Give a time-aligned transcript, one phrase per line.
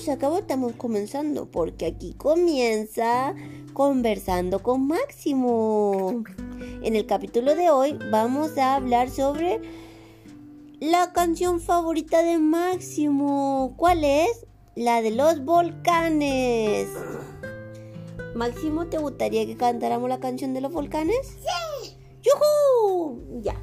[0.00, 3.34] se acabó, estamos comenzando, porque aquí comienza
[3.72, 6.22] conversando con Máximo.
[6.82, 9.60] En el capítulo de hoy vamos a hablar sobre
[10.80, 13.74] la canción favorita de Máximo.
[13.76, 14.46] ¿Cuál es?
[14.76, 16.88] La de los volcanes.
[18.34, 21.18] Máximo, ¿te gustaría que cantáramos la canción de los volcanes?
[21.26, 21.96] Sí.
[22.22, 23.42] ¡Yujú!
[23.42, 23.56] Ya.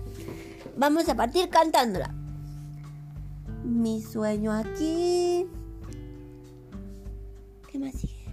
[0.78, 2.14] Vamos a partir cantándola.
[3.64, 5.48] Mi sueño aquí.
[7.76, 8.26] ¿Qué más sigue?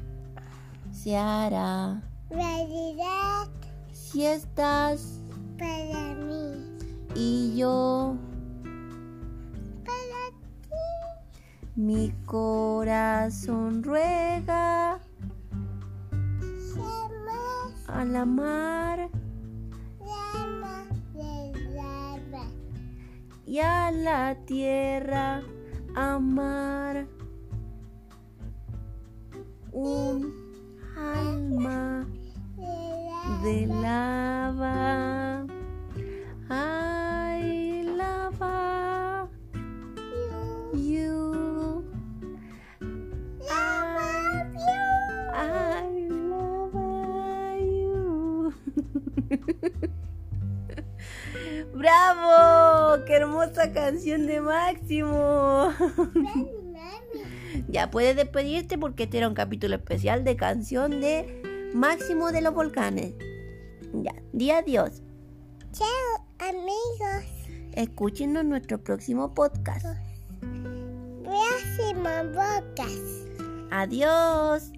[0.92, 2.00] Se hará.
[2.30, 3.48] Realidad
[3.90, 5.18] Si estás
[5.58, 6.78] para mí.
[7.16, 8.14] y yo,
[9.84, 10.30] Para
[10.62, 11.74] ti.
[11.74, 15.00] mi corazón ruega
[16.72, 19.10] Somos a la mar
[19.98, 20.84] llama
[23.44, 25.42] y a la tierra
[25.96, 27.08] amar
[29.72, 30.32] un
[30.96, 32.06] alma
[33.42, 35.44] De lava.
[36.48, 39.28] Ay, lava.
[40.74, 41.84] You.
[43.50, 44.44] I,
[45.34, 46.74] I love
[47.58, 48.54] you.
[51.74, 53.02] ¡Bravo!
[53.06, 55.72] ¡Qué hermosa canción de Máximo!
[57.68, 62.54] Ya puedes despedirte porque este era un capítulo especial de canción de Máximo de los
[62.54, 63.14] Volcanes.
[63.92, 65.02] Ya, di adiós.
[65.72, 67.24] Chao, amigos.
[67.74, 69.86] Escúchenos en nuestro próximo podcast.
[71.24, 73.26] Próxima bocas.
[73.70, 74.72] Adiós.